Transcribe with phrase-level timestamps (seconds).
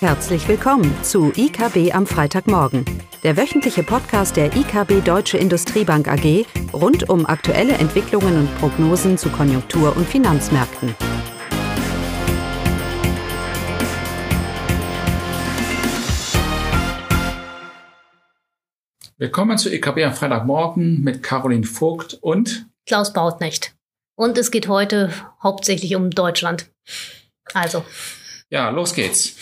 [0.00, 2.84] Herzlich willkommen zu IKB am Freitagmorgen,
[3.22, 9.30] der wöchentliche Podcast der IKB Deutsche Industriebank AG rund um aktuelle Entwicklungen und Prognosen zu
[9.30, 10.94] Konjunktur- und Finanzmärkten.
[19.16, 23.74] Willkommen zu IKB am Freitagmorgen mit Caroline Vogt und Klaus Bautnecht.
[24.14, 25.10] Und es geht heute
[25.42, 26.70] hauptsächlich um Deutschland.
[27.54, 27.82] Also.
[28.50, 29.36] Ja, los geht's.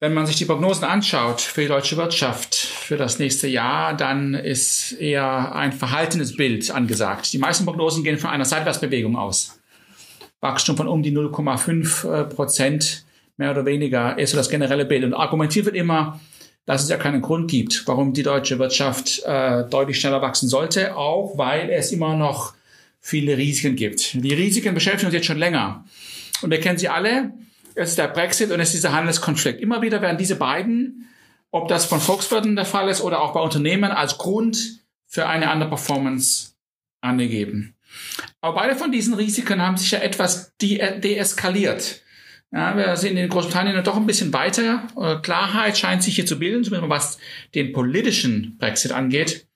[0.00, 4.34] Wenn man sich die Prognosen anschaut für die deutsche Wirtschaft für das nächste Jahr, dann
[4.34, 7.32] ist eher ein verhaltenes Bild angesagt.
[7.32, 9.58] Die meisten Prognosen gehen von einer Seitwärtsbewegung aus.
[10.40, 13.06] Wachstum von um die 0,5 äh, Prozent,
[13.38, 15.02] mehr oder weniger, ist so das generelle Bild.
[15.02, 16.20] Und argumentiert wird immer,
[16.64, 20.96] dass es ja keinen Grund gibt, warum die deutsche Wirtschaft äh, deutlich schneller wachsen sollte,
[20.96, 22.54] auch weil es immer noch
[23.00, 24.14] viele Risiken gibt.
[24.14, 25.84] Die Risiken beschäftigen uns jetzt schon länger.
[26.40, 27.32] Und wir kennen sie alle
[27.74, 29.60] es ist der Brexit und es ist dieser Handelskonflikt.
[29.60, 31.08] Immer wieder werden diese beiden,
[31.50, 35.50] ob das von Volkswirten der Fall ist oder auch bei Unternehmen, als Grund für eine
[35.50, 36.52] andere Performance
[37.00, 37.74] angegeben.
[38.40, 42.02] Aber beide von diesen Risiken haben sich ja etwas de deeskaliert.
[42.50, 44.88] Ja, wir sind in Großbritannien doch ein bisschen weiter.
[44.96, 47.18] Äh, Klarheit scheint sich hier zu bilden, zumindest was
[47.54, 49.47] den politischen Brexit angeht.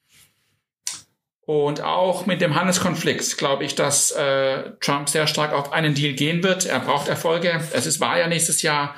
[1.45, 6.15] Und auch mit dem Handelskonflikt glaube ich, dass äh, Trump sehr stark auf einen Deal
[6.15, 6.67] gehen wird.
[6.67, 7.61] Er braucht Erfolge.
[7.73, 8.95] Es ist Wahl ja nächstes Jahr.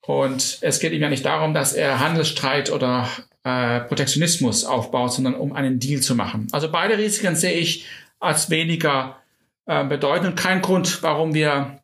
[0.00, 3.08] Und es geht ihm ja nicht darum, dass er Handelsstreit oder
[3.44, 6.48] äh, Protektionismus aufbaut, sondern um einen Deal zu machen.
[6.52, 7.86] Also beide Risiken sehe ich
[8.18, 9.18] als weniger
[9.66, 10.36] äh, bedeutend.
[10.36, 11.80] Kein Grund, warum wir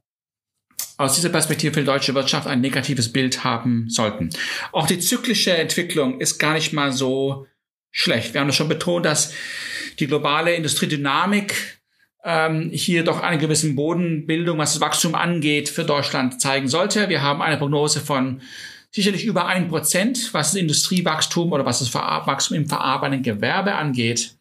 [0.97, 4.31] aus dieser Perspektive für die deutsche Wirtschaft ein negatives Bild haben sollten.
[4.73, 7.47] Auch die zyklische Entwicklung ist gar nicht mal so
[7.97, 8.34] schlecht.
[8.34, 9.33] Wir haben das schon betont, dass
[9.98, 11.80] die globale Industriedynamik
[12.22, 17.08] ähm, hier doch eine gewisse Bodenbildung, was das Wachstum angeht, für Deutschland zeigen sollte.
[17.08, 18.42] Wir haben eine Prognose von
[18.91, 24.36] sicherlich über ein Prozent, was das Industriewachstum oder was das Wachstum im verarbeitenden Gewerbe angeht.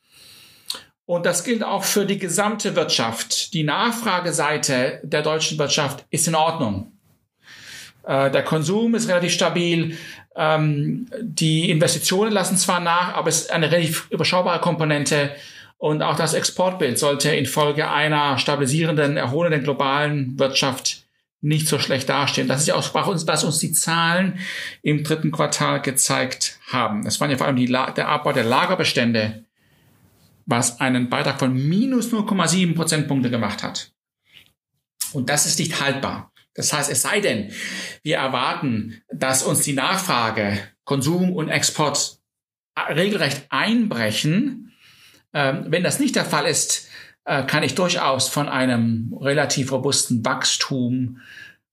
[1.05, 3.53] Und das gilt auch für die gesamte Wirtschaft.
[3.53, 6.91] Die Nachfrageseite der deutschen Wirtschaft ist in Ordnung.
[8.03, 9.97] Äh, der Konsum ist relativ stabil.
[10.35, 15.31] Ähm, die Investitionen lassen zwar nach, aber es ist eine relativ überschaubare Komponente.
[15.77, 21.05] Und auch das Exportbild sollte infolge einer stabilisierenden, erholenden globalen Wirtschaft
[21.41, 22.47] nicht so schlecht dastehen.
[22.47, 24.39] Das ist ja auch was uns die Zahlen
[24.81, 27.05] im dritten Quartal gezeigt haben.
[27.05, 29.43] Es waren ja vor allem die, der Abbau der Lagerbestände,
[30.47, 33.91] was einen Beitrag von minus 0,7 Prozentpunkte gemacht hat.
[35.13, 36.31] Und das ist nicht haltbar.
[36.55, 37.51] Das heißt, es sei denn,
[38.01, 42.19] wir erwarten, dass uns die Nachfrage, Konsum und Export
[42.89, 44.71] regelrecht einbrechen.
[45.33, 46.89] Ähm, wenn das nicht der Fall ist,
[47.25, 51.19] äh, kann ich durchaus von einem relativ robusten Wachstum,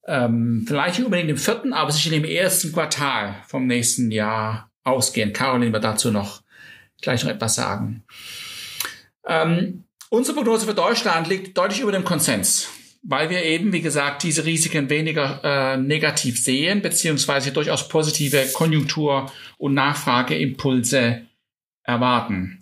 [0.07, 5.33] ähm, vielleicht nicht unbedingt im vierten, aber sicher im ersten Quartal vom nächsten Jahr ausgehen.
[5.33, 6.43] Caroline wird dazu noch
[7.01, 8.03] gleich noch etwas sagen.
[9.27, 12.69] Ähm, unsere Prognose für Deutschland liegt deutlich über dem Konsens
[13.03, 19.31] weil wir eben, wie gesagt, diese Risiken weniger äh, negativ sehen, beziehungsweise durchaus positive Konjunktur-
[19.59, 21.23] und Nachfrageimpulse
[21.83, 22.61] erwarten.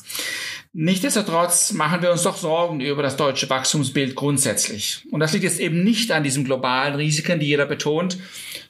[0.73, 5.05] Nichtsdestotrotz machen wir uns doch Sorgen über das deutsche Wachstumsbild grundsätzlich.
[5.11, 8.19] Und das liegt jetzt eben nicht an diesen globalen Risiken, die jeder betont,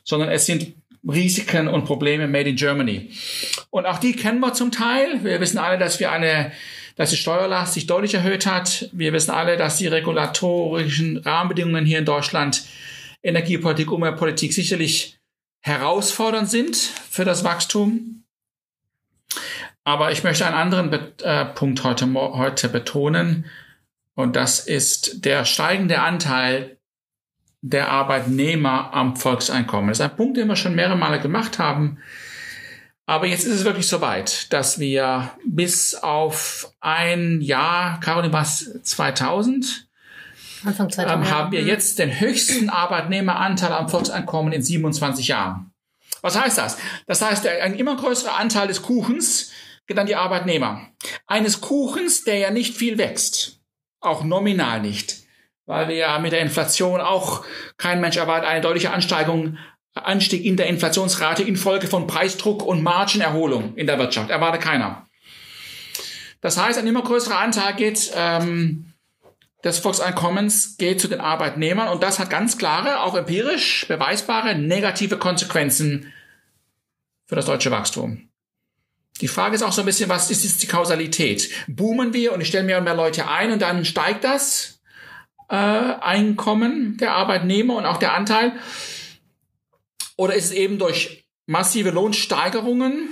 [0.02, 0.72] sondern es sind
[1.06, 3.10] Risiken und Probleme made in Germany.
[3.70, 5.22] Und auch die kennen wir zum Teil.
[5.24, 6.52] Wir wissen alle, dass wir eine
[7.00, 8.90] dass die Steuerlast sich deutlich erhöht hat.
[8.92, 12.62] Wir wissen alle, dass die regulatorischen Rahmenbedingungen hier in Deutschland,
[13.22, 15.18] Energiepolitik, Umweltpolitik sicherlich
[15.60, 18.24] herausfordernd sind für das Wachstum.
[19.82, 23.46] Aber ich möchte einen anderen Be äh, Punkt heute, heute betonen.
[24.14, 26.76] Und das ist der steigende Anteil
[27.62, 29.88] der Arbeitnehmer am Volkseinkommen.
[29.88, 31.96] Das ist ein Punkt, den wir schon mehrere Male gemacht haben.
[33.10, 39.88] Aber jetzt ist es wirklich soweit, dass wir bis auf ein Jahr, Caroline war 2000,
[40.64, 45.72] Anfang 2000 ähm, haben wir jetzt den höchsten Arbeitnehmeranteil am Volkseinkommen in 27 Jahren.
[46.22, 46.78] Was heißt das?
[47.08, 49.50] Das heißt, ein immer größerer Anteil des Kuchens
[49.88, 50.86] geht an die Arbeitnehmer.
[51.26, 53.58] Eines Kuchens, der ja nicht viel wächst.
[53.98, 55.16] Auch nominal nicht.
[55.66, 57.44] Weil wir ja mit der Inflation auch
[57.76, 59.58] kein Mensch erwartet eine deutliche Ansteigung
[59.94, 64.30] Anstieg in der Inflationsrate infolge von Preisdruck und Margenerholung in der Wirtschaft.
[64.30, 65.06] Erwarte keiner.
[66.40, 68.92] Das heißt, ein immer größerer Anteil geht ähm,
[69.64, 75.18] des Volkseinkommens geht zu den Arbeitnehmern und das hat ganz klare, auch empirisch beweisbare negative
[75.18, 76.12] Konsequenzen
[77.26, 78.30] für das deutsche Wachstum.
[79.20, 81.50] Die Frage ist auch so ein bisschen, was ist jetzt die Kausalität?
[81.68, 84.80] Boomen wir und ich stelle mehr und mehr Leute ein und dann steigt das
[85.50, 88.52] äh, Einkommen der Arbeitnehmer und auch der Anteil?
[90.20, 93.08] Oder ist es eben durch massive Lohnsteigerungen,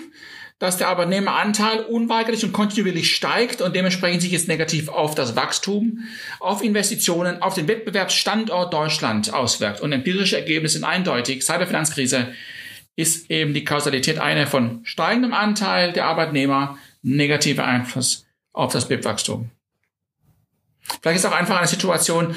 [0.59, 6.01] dass der Arbeitnehmeranteil unweigerlich und kontinuierlich steigt und dementsprechend sich jetzt negativ auf das Wachstum,
[6.39, 9.81] auf Investitionen, auf den Wettbewerbsstandort Deutschland auswirkt.
[9.81, 11.47] Und empirische Ergebnisse sind eindeutig.
[11.47, 12.35] Seit der Finanzkrise
[12.95, 19.49] ist eben die Kausalität eine von steigendem Anteil der Arbeitnehmer, negativer Einfluss auf das BIP-Wachstum.
[21.01, 22.35] Vielleicht ist auch einfach eine Situation,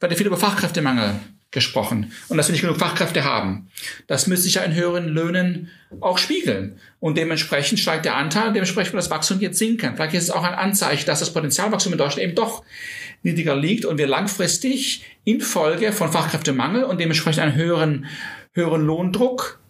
[0.00, 1.14] weil viel über Fachkräftemangel
[1.50, 3.68] gesprochen und dass wir nicht genug Fachkräfte haben.
[4.06, 5.70] Das müsste sich ja in höheren Löhnen
[6.00, 6.78] auch spiegeln.
[7.00, 9.96] Und dementsprechend steigt der Anteil, dementsprechend wird das Wachstum jetzt sinken.
[9.96, 12.64] Vielleicht ist es auch ein Anzeichen, dass das Potenzialwachstum in Deutschland eben doch
[13.22, 18.06] niedriger liegt und wir langfristig infolge von Fachkräftemangel und dementsprechend einen höheren,
[18.52, 19.60] höheren Lohndruck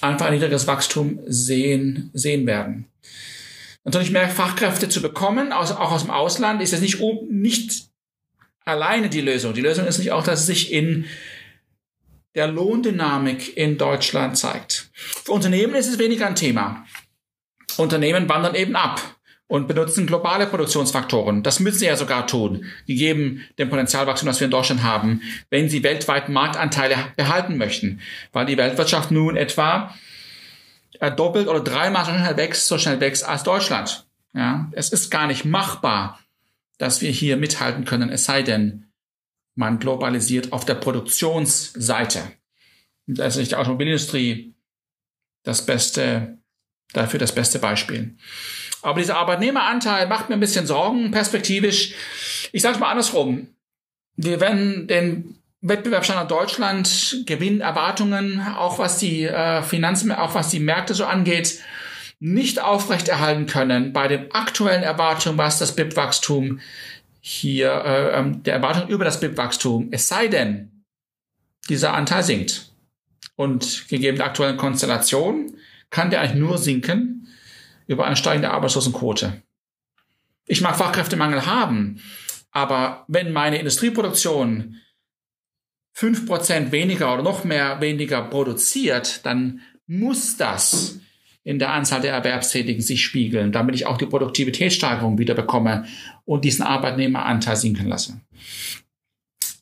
[0.00, 2.86] einfach ein niedrigeres Wachstum sehen, sehen werden.
[3.84, 7.00] Natürlich mehr Fachkräfte zu bekommen, auch aus dem Ausland, ist jetzt nicht,
[7.30, 7.87] nicht
[8.68, 9.54] alleine die Lösung.
[9.54, 11.06] Die Lösung ist nicht auch, dass es sich in
[12.34, 14.90] der Lohndynamik in Deutschland zeigt.
[14.92, 16.84] Für Unternehmen ist es weniger ein Thema.
[17.76, 19.00] Unternehmen wandern eben ab
[19.46, 21.42] und benutzen globale Produktionsfaktoren.
[21.42, 25.70] Das müssen sie ja sogar tun, gegeben dem Potenzialwachstum, das wir in Deutschland haben, wenn
[25.70, 28.00] sie weltweit Marktanteile behalten möchten,
[28.32, 29.94] weil die Weltwirtschaft nun etwa
[31.16, 34.06] doppelt oder dreimal so schnell wächst, so schnell wächst als Deutschland.
[34.34, 36.20] Ja, es ist gar nicht machbar,
[36.78, 38.86] dass wir hier mithalten können, es sei denn,
[39.54, 42.22] man globalisiert auf der Produktionsseite.
[43.06, 44.54] Da ist nicht die Automobilindustrie
[45.42, 46.38] das beste,
[46.92, 48.16] dafür das beste Beispiel.
[48.82, 51.94] Aber dieser Arbeitnehmeranteil macht mir ein bisschen Sorgen, perspektivisch.
[52.52, 53.48] Ich sage es mal andersrum.
[54.16, 60.94] Wir werden den Wettbewerbsstandard Deutschland, Gewinnerwartungen, auch was die äh, Finanzen, auch was die Märkte
[60.94, 61.60] so angeht,
[62.20, 66.60] nicht aufrechterhalten können bei den aktuellen Erwartungen, was das BIP-Wachstum
[67.20, 70.84] hier, äh, ähm, der Erwartung über das BIP-Wachstum, es sei denn,
[71.68, 72.72] dieser Anteil sinkt.
[73.36, 75.54] Und gegeben der aktuellen Konstellation
[75.90, 77.28] kann der eigentlich nur sinken
[77.86, 79.42] über eine steigende Arbeitslosenquote.
[80.46, 82.02] Ich mag Fachkräftemangel haben,
[82.50, 84.76] aber wenn meine Industrieproduktion
[85.92, 91.00] fünf Prozent weniger oder noch mehr weniger produziert, dann muss das
[91.48, 95.86] in der Anzahl der Erwerbstätigen sich spiegeln, damit ich auch die Produktivitätssteigerung wieder bekomme
[96.26, 98.20] und diesen Arbeitnehmeranteil sinken lasse.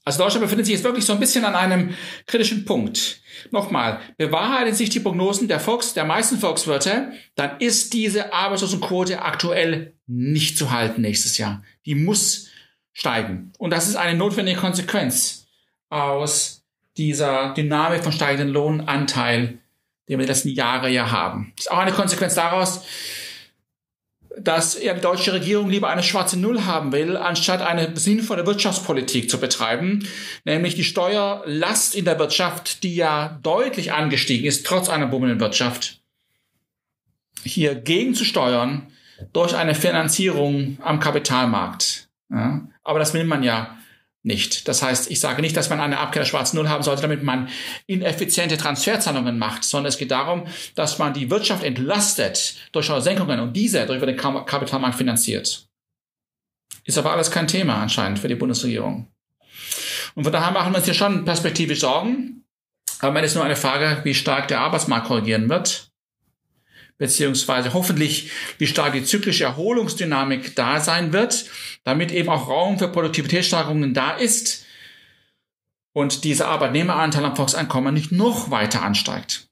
[0.05, 1.95] Also Deutschland befindet sich jetzt wirklich so ein bisschen an einem
[2.27, 3.21] kritischen Punkt.
[3.53, 9.93] Nochmal, bewahrheiten sich die Prognosen der Volks, der meisten Volkswirte, dann ist diese Arbeitslosenquote aktuell
[10.09, 11.63] nicht zu halten nächstes Jahr.
[11.85, 12.49] Die muss
[12.95, 13.53] steigen.
[13.59, 15.47] Und das ist eine notwendige Konsequenz
[15.89, 16.65] aus
[16.97, 19.61] dieser Dynamik von steigenden Lohnanteil
[20.09, 21.53] den wir die letzten Jahre ja haben.
[21.57, 22.85] Das ist auch eine Konsequenz daraus,
[24.39, 29.31] dass ja die deutsche Regierung lieber eine schwarze Null haben will, anstatt eine sinnvolle Wirtschaftspolitik
[29.31, 30.07] zu betreiben,
[30.45, 36.01] nämlich die Steuerlast in der Wirtschaft, die ja deutlich angestiegen ist, trotz einer bummenden Wirtschaft,
[37.43, 38.89] hier gegenzusteuern
[39.33, 42.09] durch eine Finanzierung am Kapitalmarkt.
[42.31, 43.79] Ja, aber das will man ja
[44.27, 44.69] nicht.
[44.69, 47.23] Das heißt, ich sage nicht, dass man eine Abkehr der schwarzen Null haben sollte, damit
[47.23, 47.49] man
[47.87, 53.55] ineffiziente Transferzahlungen macht, sondern es geht darum, dass man die Wirtschaft entlastet durch Senkungen und
[53.55, 55.69] diese durch den Kapitalmarkt finanziert.
[56.85, 59.09] Ist aber alles kein Thema anscheinend für die Bundesregierung.
[60.15, 62.45] Und von daher machen wir uns hier schon perspektivisch Sorgen.
[63.01, 65.91] Aber man ist nur eine Frage, wie stark der Arbeitsmarkt korrigieren wird
[66.99, 71.47] beziehungsweise hoffentlich, wie stark die zyklische Erholungsdynamik da sein wird,
[71.85, 74.65] damit eben auch Raum für Produktivitätssteigerungen da ist
[75.93, 79.49] und dieser Arbeitnehmeranteil am Volkseinkommen nicht noch weiter ansteigt.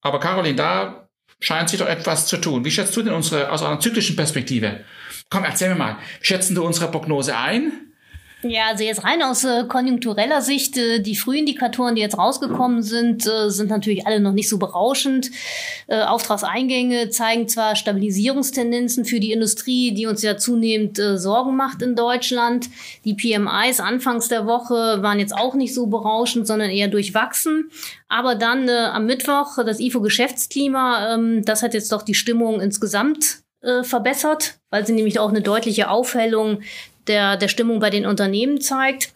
[0.00, 1.08] Aber Caroline, da
[1.40, 2.64] scheint sich doch etwas zu tun.
[2.64, 4.84] Wie schätzt du denn unsere, aus einer zyklischen Perspektive?
[5.30, 7.93] Komm, erzähl mir mal, schätzen du unsere Prognose ein?
[8.46, 13.26] Ja, also jetzt rein aus äh, konjunktureller Sicht, äh, die Frühindikatoren, die jetzt rausgekommen sind,
[13.26, 15.30] äh, sind natürlich alle noch nicht so berauschend.
[15.86, 21.80] Äh, Auftragseingänge zeigen zwar Stabilisierungstendenzen für die Industrie, die uns ja zunehmend äh, Sorgen macht
[21.80, 22.68] in Deutschland.
[23.06, 27.70] Die PMIs anfangs der Woche waren jetzt auch nicht so berauschend, sondern eher durchwachsen.
[28.08, 33.40] Aber dann äh, am Mittwoch das IFO-Geschäftsklima, ähm, das hat jetzt doch die Stimmung insgesamt
[33.82, 36.58] verbessert, weil sie nämlich auch eine deutliche Aufhellung
[37.06, 39.14] der, der Stimmung bei den Unternehmen zeigt.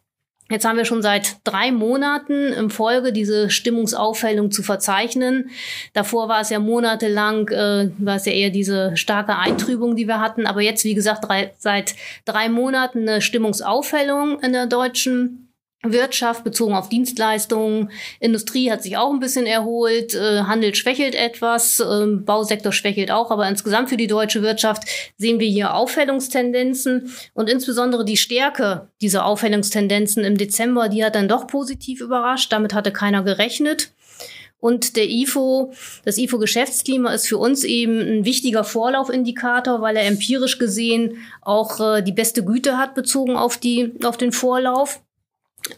[0.51, 5.51] Jetzt haben wir schon seit drei Monaten im Folge diese Stimmungsaufhellung zu verzeichnen.
[5.93, 10.21] Davor war es ja monatelang, äh, war es ja eher diese starke Eintrübung, die wir
[10.21, 10.47] hatten.
[10.47, 15.48] Aber jetzt, wie gesagt, drei, seit drei Monaten eine Stimmungsaufhellung in der deutschen
[15.85, 17.91] Wirtschaft bezogen auf Dienstleistungen.
[18.19, 23.31] Industrie hat sich auch ein bisschen erholt, äh, Handel schwächelt etwas, äh, Bausektor schwächelt auch,
[23.31, 24.83] aber insgesamt für die deutsche Wirtschaft
[25.17, 31.29] sehen wir hier Aufhellungstendenzen und insbesondere die Stärke dieser Aufhellungstendenzen im Dezember, die hat dann
[31.29, 32.53] doch positiv überrascht.
[32.53, 33.93] Damit hatte keiner gerechnet.
[34.61, 35.73] Und der IFO,
[36.05, 42.03] das IFO-Geschäftsklima ist für uns eben ein wichtiger Vorlaufindikator, weil er empirisch gesehen auch äh,
[42.03, 45.01] die beste Güte hat bezogen auf die, auf den Vorlauf.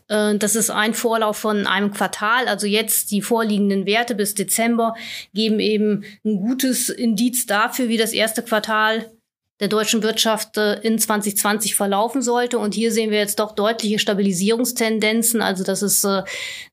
[0.09, 2.49] Äh, das ist ein Vorlauf von einem Quartal.
[2.49, 4.95] Also jetzt die vorliegenden Werte bis Dezember
[5.35, 9.11] geben eben ein gutes Indiz dafür, wie das erste Quartal
[9.61, 12.59] der deutschen Wirtschaft äh, in 2020 verlaufen sollte.
[12.59, 15.43] Und hier sehen wir jetzt doch deutliche Stabilisierungstendenzen.
[15.43, 16.23] Also das ist äh,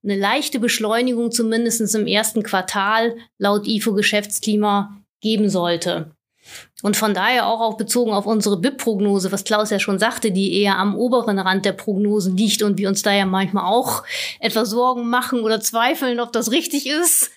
[0.04, 6.17] eine leichte Beschleunigung zumindest im ersten Quartal laut IFO Geschäftsklima geben sollte.
[6.84, 10.62] Und von daher auch, auch bezogen auf unsere BIP-Prognose, was Klaus ja schon sagte, die
[10.62, 14.04] eher am oberen Rand der Prognosen liegt und wir uns da ja manchmal auch
[14.40, 17.32] etwas Sorgen machen oder zweifeln, ob das richtig ist.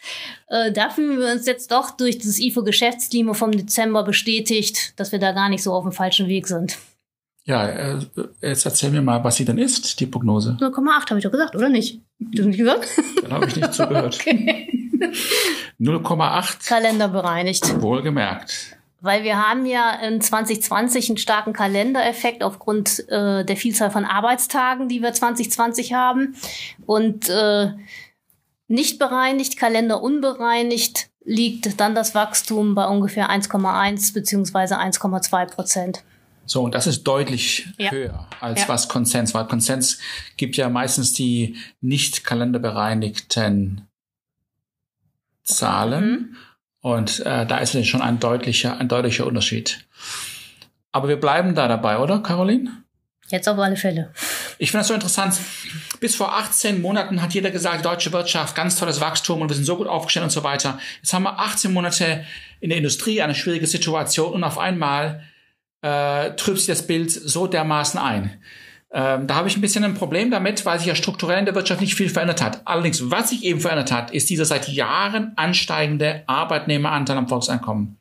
[0.48, 5.18] Äh, da fühlen wir uns jetzt doch durch das IFO-Geschäftsklima vom Dezember bestätigt, dass wir
[5.18, 6.76] da gar nicht so auf dem falschen Weg sind.
[7.44, 7.98] Ja, äh,
[8.42, 10.56] jetzt erzähl mir mal, was sie denn ist, die Prognose.
[10.60, 12.00] 0,8 habe ich doch gesagt, oder nicht?
[12.18, 12.86] Du hast nicht gehört?
[13.22, 14.18] Dann habe ich nicht zugehört.
[14.20, 14.68] Okay.
[15.80, 16.68] 0,8.
[16.68, 17.80] Kalender bereinigt.
[17.80, 18.76] Wohlgemerkt.
[19.00, 24.88] Weil wir haben ja in 2020 einen starken Kalendereffekt aufgrund äh, der Vielzahl von Arbeitstagen,
[24.88, 26.36] die wir 2020 haben.
[26.84, 27.72] Und äh,
[28.68, 36.04] nicht bereinigt, Kalender unbereinigt, liegt dann das Wachstum bei ungefähr 1,1 beziehungsweise 1,2 Prozent.
[36.46, 37.90] So, und das ist deutlich ja.
[37.90, 38.68] höher als ja.
[38.68, 39.46] was Konsens war.
[39.46, 39.98] Konsens
[40.36, 43.86] gibt ja meistens die nicht kalenderbereinigten
[45.44, 46.10] Zahlen.
[46.10, 46.36] Mhm.
[46.80, 49.84] Und äh, da ist schon ein deutlicher, ein deutlicher Unterschied.
[50.92, 52.70] Aber wir bleiben da dabei, oder, Caroline?
[53.28, 54.12] Jetzt auf alle Fälle.
[54.58, 55.36] Ich finde das so interessant.
[56.00, 59.64] Bis vor 18 Monaten hat jeder gesagt, deutsche Wirtschaft, ganz tolles Wachstum und wir sind
[59.64, 60.80] so gut aufgestellt und so weiter.
[61.00, 62.24] Jetzt haben wir 18 Monate
[62.60, 65.22] in der Industrie eine schwierige Situation und auf einmal
[65.82, 68.42] äh, trübt sich das Bild so dermaßen ein.
[68.92, 71.54] Ähm, da habe ich ein bisschen ein Problem damit, weil sich ja strukturell in der
[71.54, 72.62] Wirtschaft nicht viel verändert hat.
[72.64, 78.00] Allerdings, was sich eben verändert hat, ist dieser seit Jahren ansteigende Arbeitnehmeranteil am Volkseinkommen.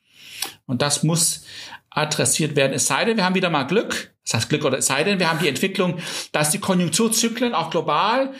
[0.65, 1.45] Und das muss
[1.89, 2.73] adressiert werden.
[2.73, 4.13] Es sei denn, wir haben wieder mal Glück.
[4.23, 5.99] Das heißt Glück oder es sei denn, wir haben die Entwicklung,
[6.31, 8.33] dass die Konjunkturzyklen auch global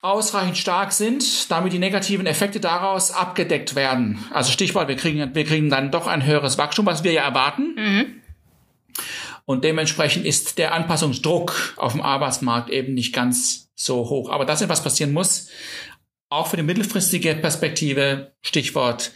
[0.00, 4.24] ausreichend stark sind, damit die negativen Effekte daraus abgedeckt werden.
[4.32, 7.74] Also Stichwort, wir kriegen, wir kriegen dann doch ein höheres Wachstum, was wir ja erwarten.
[7.76, 8.17] Mhm.
[9.48, 14.28] Und dementsprechend ist der Anpassungsdruck auf dem Arbeitsmarkt eben nicht ganz so hoch.
[14.28, 15.48] Aber das ist, was passieren muss,
[16.28, 19.10] auch für die mittelfristige Perspektive, Stichwort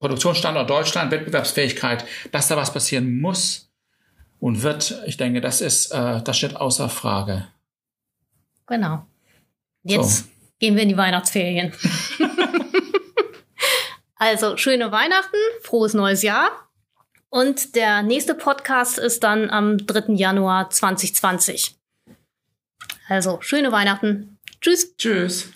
[0.00, 3.70] Produktionsstandort Deutschland, Wettbewerbsfähigkeit, dass da was passieren muss
[4.40, 5.02] und wird.
[5.04, 7.48] Ich denke, das ist, äh, das steht außer Frage.
[8.68, 9.04] Genau.
[9.82, 10.24] Jetzt so.
[10.60, 11.74] gehen wir in die Weihnachtsferien.
[14.16, 16.67] also schöne Weihnachten, frohes neues Jahr
[17.30, 20.12] und der nächste Podcast ist dann am 3.
[20.14, 21.74] Januar 2020.
[23.08, 24.38] Also, schöne Weihnachten.
[24.60, 24.94] Tschüss.
[24.96, 25.50] Tschüss.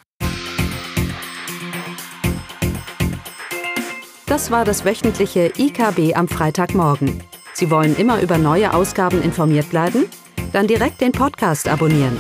[4.27, 7.23] Das war das wöchentliche IKB am Freitagmorgen.
[7.53, 10.07] Sie wollen immer über neue Ausgaben informiert bleiben?
[10.55, 12.17] Dann direkt den Podcast abonnieren.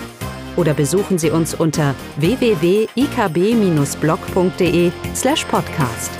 [0.57, 6.11] Oder besuchen Sie uns unter www.ikb-blog.de slash podcast.